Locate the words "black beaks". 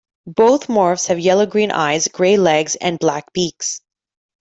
2.97-3.81